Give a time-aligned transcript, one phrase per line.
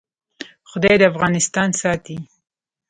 [0.69, 2.17] خدای دې افغانستان ساتي؟